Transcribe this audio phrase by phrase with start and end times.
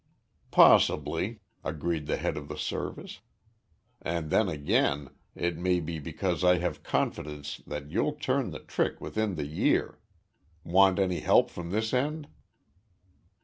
[0.49, 3.19] "Possibly," agreed the head of the Service,
[4.01, 8.99] "and then, again, it may be because I have confidence that you'll turn the trick
[8.99, 9.99] within the year.
[10.63, 12.27] Want any help from this end?"